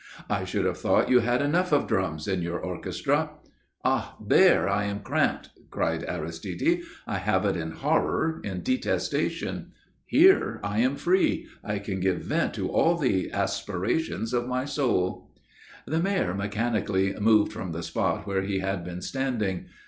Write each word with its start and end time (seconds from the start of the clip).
"I 0.31 0.45
should 0.45 0.65
have 0.65 0.79
thought 0.79 1.09
you 1.11 1.19
had 1.19 1.43
enough 1.43 1.71
of 1.71 1.85
drums 1.85 2.27
in 2.27 2.41
your 2.41 2.57
orchestra." 2.57 3.33
"Ah! 3.85 4.15
there 4.19 4.67
I 4.67 4.85
am 4.85 5.01
cramped!" 5.01 5.51
cried 5.69 6.03
Aristide. 6.07 6.81
"I 7.05 7.19
have 7.19 7.45
it 7.45 7.55
in 7.55 7.69
horror, 7.69 8.41
in 8.43 8.63
detestation. 8.63 9.73
Here 10.07 10.59
I 10.63 10.79
am 10.79 10.95
free. 10.95 11.47
I 11.63 11.77
can 11.77 11.99
give 11.99 12.21
vent 12.21 12.55
to 12.55 12.67
all 12.67 12.97
the 12.97 13.31
aspirations 13.31 14.33
of 14.33 14.47
my 14.47 14.65
soul!" 14.65 15.29
The 15.85 15.99
Mayor 16.01 16.33
mechanically 16.33 17.13
moved 17.19 17.53
from 17.53 17.71
the 17.71 17.83
spot 17.83 18.25
where 18.25 18.41
they 18.41 18.57
had 18.57 18.83
been 18.83 19.03
standing. 19.03 19.67